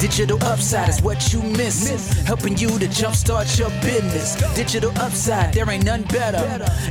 [0.00, 1.90] Digital upside is what you miss.
[2.24, 4.36] Helping you to jumpstart your business.
[4.54, 6.38] Digital upside, there ain't none better.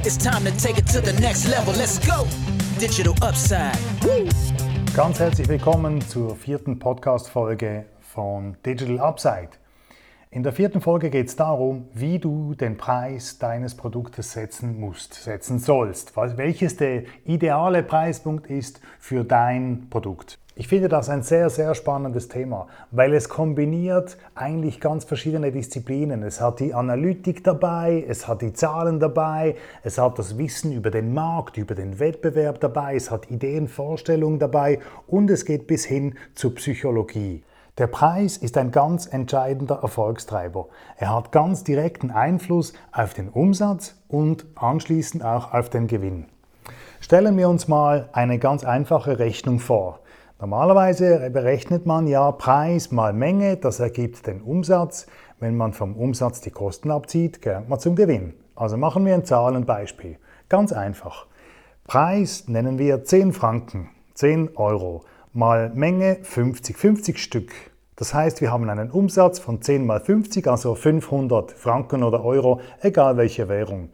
[0.03, 1.73] It's time to take it to the next level.
[1.73, 2.27] Let's go.
[2.81, 3.77] Digital upside.
[4.93, 9.51] Ganz herzlich willkommen zur vierten Podcast-Folge von Digital Upside.
[10.29, 15.13] In der vierten Folge geht es darum, wie du den Preis deines Produktes setzen musst,
[15.13, 20.39] setzen sollst, welches der ideale Preispunkt ist für dein Produkt.
[20.59, 26.23] Ich finde das ein sehr, sehr spannendes Thema, weil es kombiniert eigentlich ganz verschiedene Disziplinen.
[26.23, 30.89] Es hat die Analytik dabei, es hat die Zahlen dabei, es hat das Wissen über
[30.89, 36.15] den Markt, über den Wettbewerb dabei, es hat Ideenvorstellungen dabei und es geht bis hin
[36.33, 37.43] zur Psychologie.
[37.77, 40.69] Der Preis ist ein ganz entscheidender Erfolgstreiber.
[40.97, 46.25] Er hat ganz direkten Einfluss auf den Umsatz und anschließend auch auf den Gewinn.
[46.99, 49.99] Stellen wir uns mal eine ganz einfache Rechnung vor.
[50.39, 55.07] Normalerweise berechnet man ja Preis mal Menge, das ergibt den Umsatz.
[55.39, 58.35] Wenn man vom Umsatz die Kosten abzieht, kommt man zum Gewinn.
[58.55, 60.19] Also machen wir ein Zahlenbeispiel.
[60.47, 61.25] Ganz einfach.
[61.87, 67.51] Preis nennen wir 10 Franken, 10 Euro, mal Menge 50, 50 Stück.
[67.95, 72.61] Das heißt, wir haben einen Umsatz von 10 mal 50, also 500 Franken oder Euro,
[72.81, 73.89] egal welche Währung.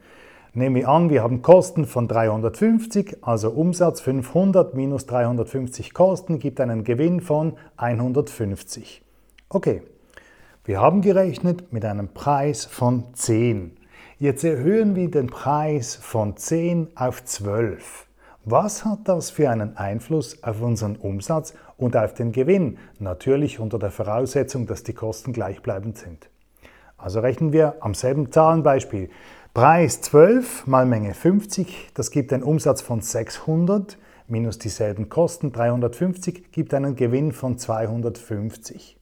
[0.56, 6.60] Nehmen wir an, wir haben Kosten von 350, also Umsatz 500 minus 350 Kosten gibt
[6.60, 9.02] einen Gewinn von 150.
[9.48, 9.82] Okay,
[10.64, 13.76] wir haben gerechnet mit einem Preis von 10.
[14.20, 18.06] Jetzt erhöhen wir den Preis von 10 auf 12.
[18.44, 22.78] Was hat das für einen Einfluss auf unseren Umsatz und auf den Gewinn?
[23.00, 26.28] Natürlich unter der Voraussetzung, dass die Kosten gleichbleibend sind.
[26.96, 29.10] Also rechnen wir am selben Zahlenbeispiel.
[29.54, 36.50] Preis 12 mal Menge 50, das gibt einen Umsatz von 600 minus dieselben Kosten 350
[36.50, 38.98] gibt einen Gewinn von 250.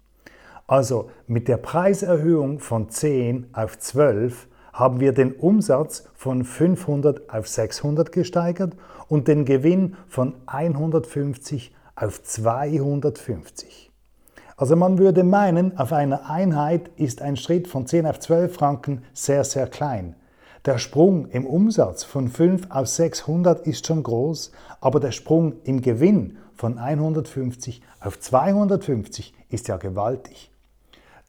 [0.66, 7.48] Also mit der Preiserhöhung von 10 auf 12 haben wir den Umsatz von 500 auf
[7.48, 8.76] 600 gesteigert
[9.08, 13.90] und den Gewinn von 150 auf 250.
[14.58, 19.02] Also man würde meinen, auf einer Einheit ist ein Schritt von 10 auf 12 Franken
[19.14, 20.14] sehr, sehr klein.
[20.64, 25.80] Der Sprung im Umsatz von 5 auf 600 ist schon groß, aber der Sprung im
[25.80, 30.52] Gewinn von 150 auf 250 ist ja gewaltig.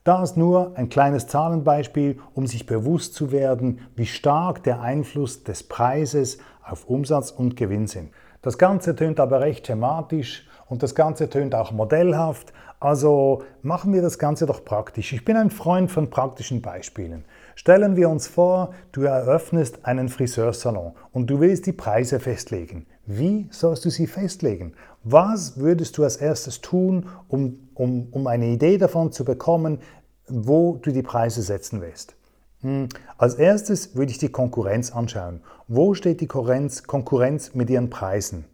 [0.04, 5.64] Das nur ein kleines Zahlenbeispiel, um sich bewusst zu werden, wie stark der Einfluss des
[5.64, 8.12] Preises auf Umsatz und Gewinn sind.
[8.44, 14.04] Das Ganze tönt aber recht thematisch und das Ganze tönt auch modellhaft, also machen wir
[14.04, 15.12] das Ganze doch praktisch.
[15.14, 17.26] Ich bin ein Freund von praktischen Beispielen.
[17.56, 22.86] Stellen wir uns vor, du eröffnest einen Friseursalon und du willst die Preise festlegen.
[23.06, 24.74] Wie sollst du sie festlegen?
[25.04, 29.80] Was würdest du als erstes tun, um, um, um eine Idee davon zu bekommen,
[30.28, 32.16] wo du die Preise setzen willst?
[32.62, 32.88] Hm,
[33.18, 35.42] als erstes würde ich die Konkurrenz anschauen.
[35.68, 38.46] Wo steht die Konkurrenz, Konkurrenz mit ihren Preisen?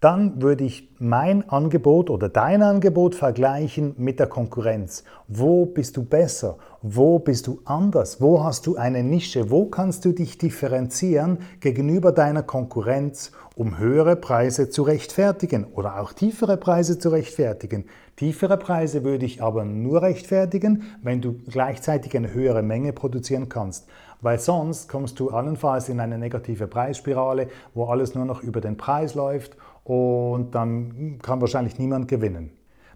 [0.00, 5.04] Dann würde ich mein Angebot oder dein Angebot vergleichen mit der Konkurrenz.
[5.28, 6.56] Wo bist du besser?
[6.80, 8.20] Wo bist du anders?
[8.20, 9.50] Wo hast du eine Nische?
[9.50, 16.14] Wo kannst du dich differenzieren gegenüber deiner Konkurrenz, um höhere Preise zu rechtfertigen oder auch
[16.14, 17.84] tiefere Preise zu rechtfertigen?
[18.16, 23.86] Tiefere Preise würde ich aber nur rechtfertigen, wenn du gleichzeitig eine höhere Menge produzieren kannst
[24.22, 28.76] weil sonst kommst du allenfalls in eine negative Preisspirale, wo alles nur noch über den
[28.76, 32.50] Preis läuft und dann kann wahrscheinlich niemand gewinnen.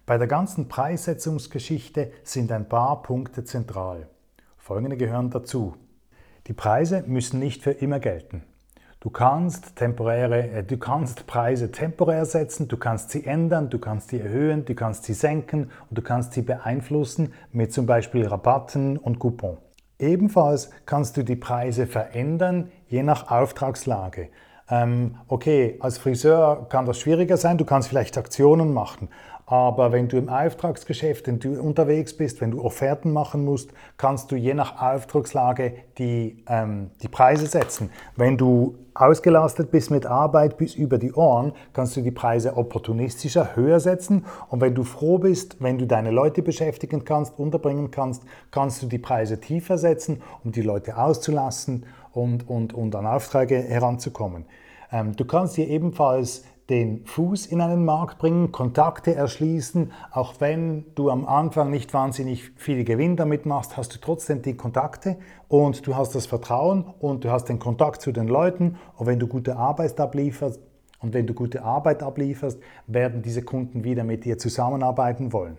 [0.06, 4.08] Bei der ganzen Preissetzungsgeschichte sind ein paar Punkte zentral.
[4.58, 5.76] Folgende gehören dazu.
[6.46, 8.42] Die Preise müssen nicht für immer gelten.
[9.04, 14.08] Du kannst, temporäre, äh, du kannst Preise temporär setzen, du kannst sie ändern, du kannst
[14.08, 18.96] sie erhöhen, du kannst sie senken und du kannst sie beeinflussen mit zum Beispiel Rabatten
[18.96, 19.58] und Coupons.
[19.98, 24.30] Ebenfalls kannst du die Preise verändern, je nach Auftragslage.
[24.70, 29.10] Ähm, okay, als Friseur kann das schwieriger sein, du kannst vielleicht Aktionen machen,
[29.46, 34.32] aber wenn du im Auftragsgeschäft wenn du unterwegs bist, wenn du Offerten machen musst, kannst
[34.32, 37.90] du je nach Auftragslage die, ähm, die Preise setzen.
[38.16, 43.54] Wenn du ausgelastet bist mit Arbeit bis über die Ohren, kannst du die Preise opportunistischer
[43.54, 44.24] höher setzen.
[44.48, 48.86] Und wenn du froh bist, wenn du deine Leute beschäftigen kannst, unterbringen kannst, kannst du
[48.86, 51.84] die Preise tiefer setzen, um die Leute auszulassen
[52.14, 54.46] und, und, und an Aufträge heranzukommen.
[54.90, 59.92] Ähm, du kannst hier ebenfalls den Fuß in einen Markt bringen, Kontakte erschließen.
[60.12, 64.56] Auch wenn du am Anfang nicht wahnsinnig viel Gewinn damit machst, hast du trotzdem die
[64.56, 65.18] Kontakte
[65.48, 68.76] und du hast das Vertrauen und du hast den Kontakt zu den Leuten.
[68.96, 70.60] Und wenn du gute Arbeit ablieferst,
[71.00, 75.58] und wenn du gute Arbeit ablieferst, werden diese Kunden wieder mit dir zusammenarbeiten wollen.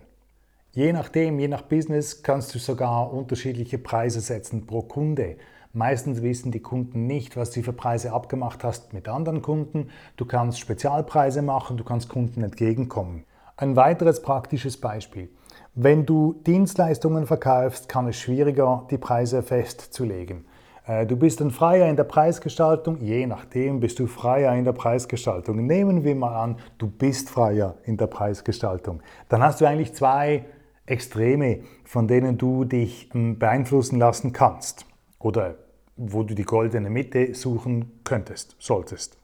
[0.72, 5.36] Je nachdem, je nach Business kannst du sogar unterschiedliche Preise setzen pro Kunde.
[5.76, 9.90] Meistens wissen die Kunden nicht, was du für Preise abgemacht hast mit anderen Kunden.
[10.16, 13.24] Du kannst Spezialpreise machen, du kannst Kunden entgegenkommen.
[13.58, 15.28] Ein weiteres praktisches Beispiel.
[15.74, 20.46] Wenn du Dienstleistungen verkaufst, kann es schwieriger, die Preise festzulegen.
[20.86, 24.72] Äh, du bist ein Freier in der Preisgestaltung, je nachdem bist du Freier in der
[24.72, 25.66] Preisgestaltung.
[25.66, 29.02] Nehmen wir mal an, du bist Freier in der Preisgestaltung.
[29.28, 30.46] Dann hast du eigentlich zwei
[30.86, 34.86] Extreme, von denen du dich ähm, beeinflussen lassen kannst
[35.18, 35.65] oder
[35.96, 39.16] wo du die goldene Mitte suchen könntest, solltest.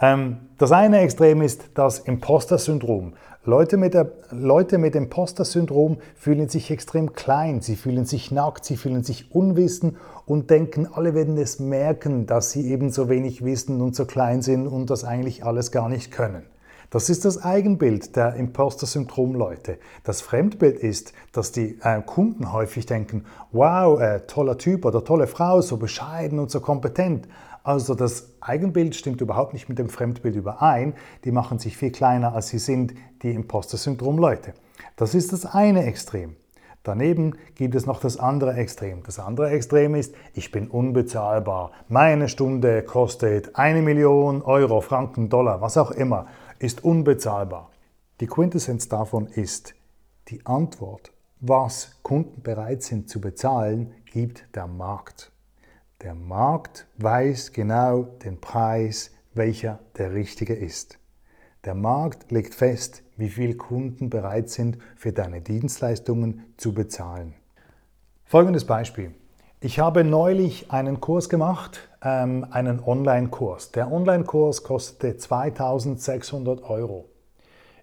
[0.00, 3.14] Ähm, das eine Extrem ist das Imposter-Syndrom.
[3.44, 8.76] Leute mit, der, Leute mit Imposter-Syndrom fühlen sich extrem klein, sie fühlen sich nackt, sie
[8.76, 9.96] fühlen sich unwissen
[10.26, 14.42] und denken, alle werden es merken, dass sie eben so wenig wissen und so klein
[14.42, 16.42] sind und das eigentlich alles gar nicht können.
[16.90, 19.78] Das ist das Eigenbild der Imposter-Syndrom-Leute.
[20.04, 25.26] Das Fremdbild ist, dass die äh, Kunden häufig denken, wow, äh, toller Typ oder tolle
[25.26, 27.28] Frau, so bescheiden und so kompetent.
[27.62, 30.94] Also das Eigenbild stimmt überhaupt nicht mit dem Fremdbild überein.
[31.24, 34.54] Die machen sich viel kleiner, als sie sind, die Imposter-Syndrom-Leute.
[34.96, 36.36] Das ist das eine Extrem.
[36.84, 39.02] Daneben gibt es noch das andere Extrem.
[39.02, 41.72] Das andere Extrem ist, ich bin unbezahlbar.
[41.88, 47.70] Meine Stunde kostet eine Million Euro, Franken, Dollar, was auch immer ist unbezahlbar.
[48.20, 49.74] Die Quintessenz davon ist,
[50.28, 55.30] die Antwort, was Kunden bereit sind zu bezahlen, gibt der Markt.
[56.02, 60.98] Der Markt weiß genau den Preis, welcher der richtige ist.
[61.64, 67.34] Der Markt legt fest, wie viel Kunden bereit sind, für deine Dienstleistungen zu bezahlen.
[68.24, 69.12] Folgendes Beispiel.
[69.60, 73.72] Ich habe neulich einen Kurs gemacht, ähm, einen Online-Kurs.
[73.72, 77.06] Der Online-Kurs kostete 2600 Euro.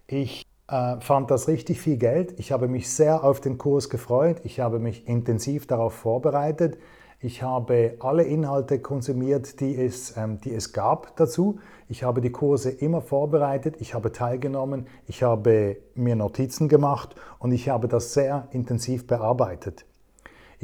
[0.08, 2.40] Ich äh, fand das richtig viel Geld.
[2.40, 4.38] Ich habe mich sehr auf den Kurs gefreut.
[4.46, 6.78] Ich habe mich intensiv darauf vorbereitet.
[7.20, 11.60] Ich habe alle Inhalte konsumiert, die es, ähm, die es gab dazu.
[11.90, 17.52] Ich habe die Kurse immer vorbereitet, ich habe teilgenommen, ich habe mir Notizen gemacht und
[17.52, 19.86] ich habe das sehr intensiv bearbeitet.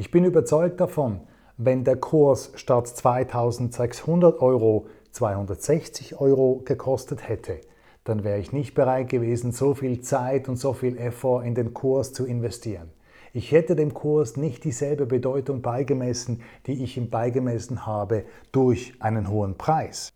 [0.02, 1.20] Ich bin überzeugt davon,
[1.56, 7.60] wenn der Kurs statt 2600 Euro 260 Euro gekostet hätte,
[8.02, 11.72] dann wäre ich nicht bereit gewesen, so viel Zeit und so viel Effort in den
[11.72, 12.90] Kurs zu investieren.
[13.32, 19.28] Ich hätte dem Kurs nicht dieselbe Bedeutung beigemessen, die ich ihm beigemessen habe durch einen
[19.28, 20.12] hohen Preis.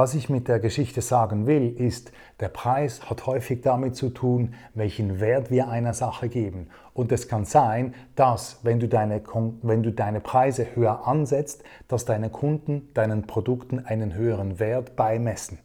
[0.00, 2.10] Was ich mit der Geschichte sagen will, ist,
[2.40, 6.68] der Preis hat häufig damit zu tun, welchen Wert wir einer Sache geben.
[6.94, 9.20] Und es kann sein, dass, wenn du deine,
[9.60, 15.58] wenn du deine Preise höher ansetzt, dass deine Kunden deinen Produkten einen höheren Wert beimessen.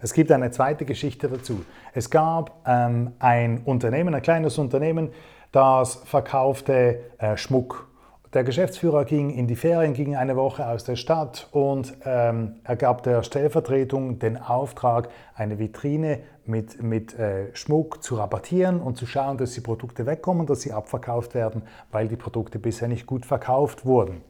[0.00, 1.64] Es gibt eine zweite Geschichte dazu.
[1.92, 5.10] Es gab ähm, ein Unternehmen, ein kleines Unternehmen,
[5.50, 7.88] das verkaufte äh, Schmuck
[8.34, 12.74] der Geschäftsführer ging in die Ferien, ging eine Woche aus der Stadt und ähm, er
[12.74, 19.06] gab der Stellvertretung den Auftrag, eine Vitrine mit, mit äh, Schmuck zu rabattieren und zu
[19.06, 23.24] schauen, dass die Produkte wegkommen, dass sie abverkauft werden, weil die Produkte bisher nicht gut
[23.24, 24.22] verkauft wurden.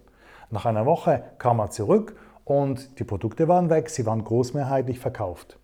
[0.51, 2.15] Nach einer Woche kam er zurück
[2.45, 5.59] und die Produkte waren weg, sie waren großmehrheitlich verkauft.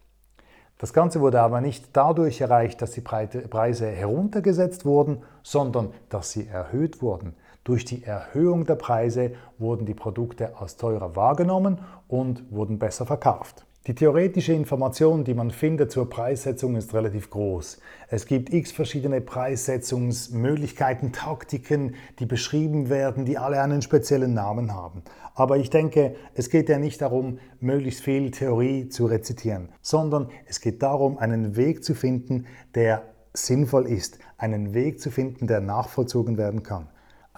[0.78, 6.48] Das Ganze wurde aber nicht dadurch erreicht, dass die Preise heruntergesetzt wurden, sondern dass sie
[6.48, 7.34] erhöht wurden.
[7.64, 13.66] Durch die Erhöhung der Preise wurden die Produkte als teurer wahrgenommen und wurden besser verkauft.
[13.86, 17.80] Die theoretische Information, die man findet zur Preissetzung, ist relativ groß.
[18.08, 25.02] Es gibt x verschiedene Preissetzungsmöglichkeiten, Taktiken, die beschrieben werden, die alle einen speziellen Namen haben.
[25.34, 30.60] Aber ich denke, es geht ja nicht darum, möglichst viel Theorie zu rezitieren, sondern es
[30.60, 33.02] geht darum, einen Weg zu finden, der
[33.32, 36.88] sinnvoll ist, einen Weg zu finden, der nachvollzogen werden kann.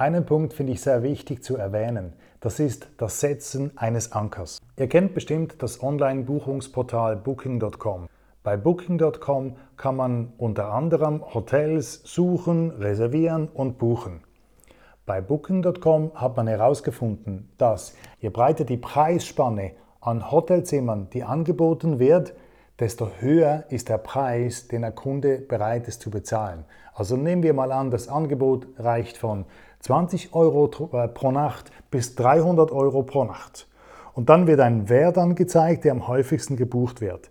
[0.03, 2.15] Einen Punkt finde ich sehr wichtig zu erwähnen.
[2.41, 4.59] Das ist das Setzen eines Ankers.
[4.77, 8.09] Ihr kennt bestimmt das Online-Buchungsportal Booking.com.
[8.43, 14.25] Bei Booking.com kann man unter anderem Hotels suchen, reservieren und buchen.
[15.07, 22.35] Bei Booking.com hat man herausgefunden, dass je breiter die Preisspanne an Hotelzimmern, die angeboten wird,
[22.81, 26.65] desto höher ist der Preis, den der Kunde bereit ist zu bezahlen.
[26.93, 29.45] Also nehmen wir mal an, das Angebot reicht von
[29.83, 33.69] 20 Euro äh, pro Nacht bis 300 Euro pro Nacht.
[34.15, 37.31] Und dann wird ein Wert angezeigt, der am häufigsten gebucht wird.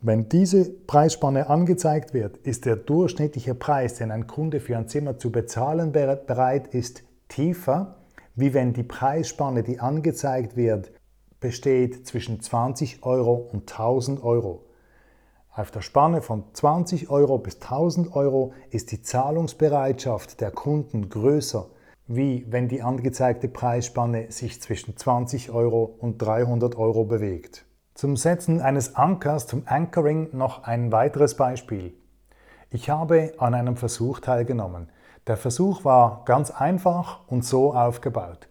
[0.00, 5.18] Wenn diese Preisspanne angezeigt wird, ist der durchschnittliche Preis, den ein Kunde für ein Zimmer
[5.18, 7.96] zu bezahlen bereit ist, tiefer,
[8.36, 10.92] wie wenn die Preisspanne, die angezeigt wird,
[11.40, 14.66] besteht zwischen 20 Euro und 1000 Euro.
[15.52, 21.66] Auf der Spanne von 20 Euro bis 1000 Euro ist die Zahlungsbereitschaft der Kunden größer,
[22.08, 27.66] wie wenn die angezeigte Preisspanne sich zwischen 20 Euro und 300 Euro bewegt.
[27.94, 31.94] Zum Setzen eines Ankers, zum Anchoring, noch ein weiteres Beispiel.
[32.70, 34.90] Ich habe an einem Versuch teilgenommen.
[35.26, 38.48] Der Versuch war ganz einfach und so aufgebaut.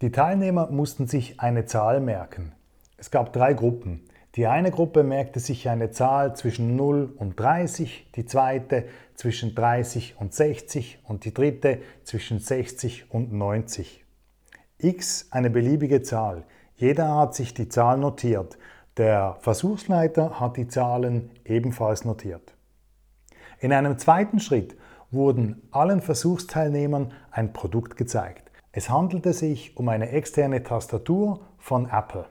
[0.00, 2.52] Die Teilnehmer mussten sich eine Zahl merken.
[2.96, 4.04] Es gab drei Gruppen.
[4.36, 10.16] Die eine Gruppe merkte sich eine Zahl zwischen 0 und 30, die zweite zwischen 30
[10.18, 14.04] und 60 und die dritte zwischen 60 und 90.
[14.78, 16.44] X eine beliebige Zahl.
[16.76, 18.58] Jeder hat sich die Zahl notiert.
[18.96, 22.54] Der Versuchsleiter hat die Zahlen ebenfalls notiert.
[23.60, 24.76] In einem zweiten Schritt
[25.10, 28.50] wurden allen Versuchsteilnehmern ein Produkt gezeigt.
[28.72, 32.26] Es handelte sich um eine externe Tastatur von Apple.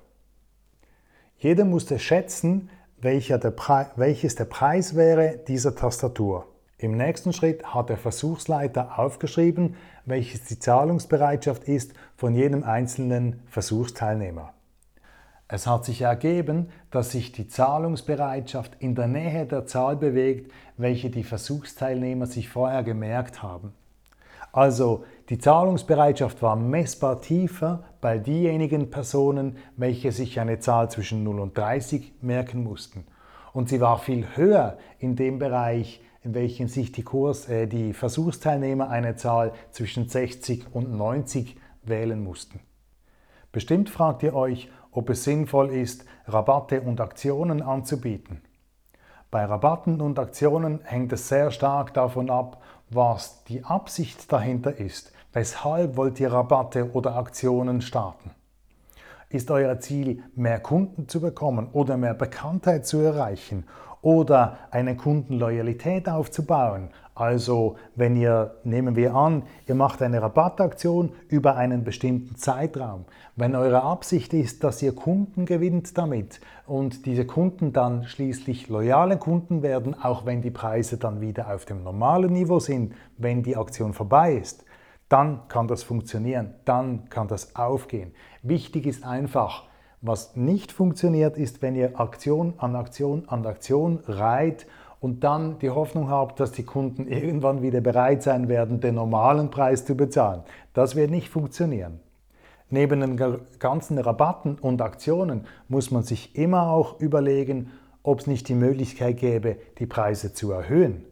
[1.38, 3.54] Jeder musste schätzen, welcher der
[3.96, 6.53] welches der Preis wäre dieser Tastatur.
[6.84, 14.52] Im nächsten Schritt hat der Versuchsleiter aufgeschrieben, welches die Zahlungsbereitschaft ist von jedem einzelnen Versuchsteilnehmer.
[15.48, 21.10] Es hat sich ergeben, dass sich die Zahlungsbereitschaft in der Nähe der Zahl bewegt, welche
[21.10, 23.74] die Versuchsteilnehmer sich vorher gemerkt haben.
[24.52, 31.40] Also die Zahlungsbereitschaft war messbar tiefer bei diejenigen Personen, welche sich eine Zahl zwischen 0
[31.40, 33.06] und 30 merken mussten.
[33.54, 37.94] Und sie war viel höher in dem Bereich, in welchem sich die, Kurs, äh, die
[37.94, 42.60] Versuchsteilnehmer eine Zahl zwischen 60 und 90 wählen mussten.
[43.52, 48.42] Bestimmt fragt ihr euch, ob es sinnvoll ist, Rabatte und Aktionen anzubieten.
[49.32, 55.12] Bei Rabatten und Aktionen hängt es sehr stark davon ab, was die Absicht dahinter ist.
[55.34, 58.32] Weshalb wollt ihr Rabatte oder Aktionen starten?
[59.30, 63.66] Ist euer Ziel, mehr Kunden zu bekommen oder mehr Bekanntheit zu erreichen
[64.04, 66.90] oder eine Kundenloyalität aufzubauen.
[67.16, 73.06] Also wenn ihr, nehmen wir an, ihr macht eine Rabattaktion über einen bestimmten Zeitraum.
[73.36, 79.18] Wenn eure Absicht ist, dass ihr Kunden gewinnt damit und diese Kunden dann schließlich loyale
[79.18, 83.56] Kunden werden, auch wenn die Preise dann wieder auf dem normalen Niveau sind, wenn die
[83.56, 84.66] Aktion vorbei ist,
[85.08, 88.14] dann kann das funktionieren, dann kann das aufgehen.
[88.42, 89.64] Wichtig ist einfach,
[90.04, 94.68] was nicht funktioniert, ist, wenn ihr Aktion an Aktion an Aktion reiht
[95.00, 99.50] und dann die Hoffnung habt, dass die Kunden irgendwann wieder bereit sein werden, den normalen
[99.50, 100.44] Preis zu bezahlen.
[100.74, 102.02] Das wird nicht funktionieren.
[102.70, 108.50] Neben den ganzen Rabatten und Aktionen muss man sich immer auch überlegen, ob es nicht
[108.50, 111.06] die Möglichkeit gäbe, die Preise zu erhöhen.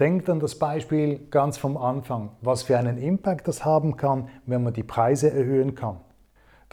[0.00, 4.62] Denkt an das Beispiel ganz vom Anfang, was für einen Impact das haben kann, wenn
[4.62, 5.98] man die Preise erhöhen kann.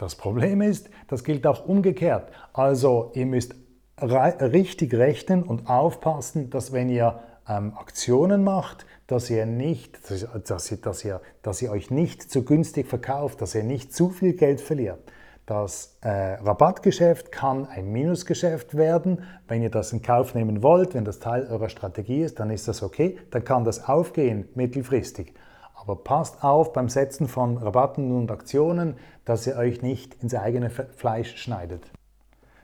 [0.00, 2.32] Das Problem ist, das gilt auch umgekehrt.
[2.54, 3.54] Also ihr müsst
[4.00, 10.78] richtig rechnen und aufpassen, dass wenn ihr ähm, Aktionen macht, dass ihr, nicht, dass, ihr,
[10.78, 14.62] dass, ihr, dass ihr euch nicht zu günstig verkauft, dass ihr nicht zu viel Geld
[14.62, 15.00] verliert.
[15.44, 19.24] Das äh, Rabattgeschäft kann ein Minusgeschäft werden.
[19.48, 22.68] Wenn ihr das in Kauf nehmen wollt, wenn das Teil eurer Strategie ist, dann ist
[22.68, 23.18] das okay.
[23.32, 25.34] Dann kann das aufgehen mittelfristig.
[25.80, 30.68] Aber passt auf beim Setzen von Rabatten und Aktionen, dass ihr euch nicht ins eigene
[30.68, 31.90] Fleisch schneidet.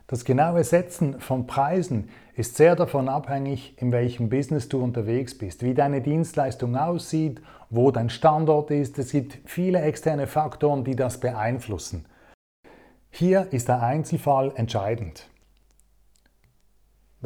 [0.07, 5.63] Das genaue Setzen von Preisen ist sehr davon abhängig, in welchem Business du unterwegs bist,
[5.63, 8.99] wie deine Dienstleistung aussieht, wo dein Standort ist.
[8.99, 12.05] Es gibt viele externe Faktoren, die das beeinflussen.
[13.11, 15.27] Hier ist der Einzelfall entscheidend.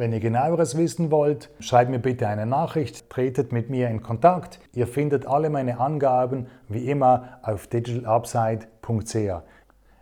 [0.01, 4.59] Wenn ihr genaueres wissen wollt, schreibt mir bitte eine Nachricht, tretet mit mir in Kontakt.
[4.73, 9.43] Ihr findet alle meine Angaben wie immer auf digitalupside.ch.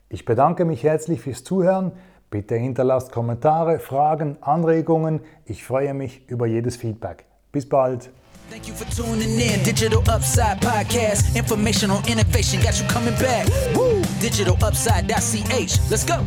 [0.08, 1.91] Ich bedanke mich herzlich fürs Zuhören.
[2.29, 5.20] Bitte hinterlasst Kommentare, Fragen, Anregungen.
[5.44, 7.25] Ich freue mich über jedes Feedback.
[7.51, 8.10] Bis bald.
[8.50, 9.62] Thank you for tuning in.
[9.65, 11.36] Digital Upside Podcast.
[11.36, 13.46] Information on innovation got you coming back.
[13.75, 14.01] Woo!
[14.22, 15.91] DigitalUpside.ch.
[15.91, 16.24] Let's go.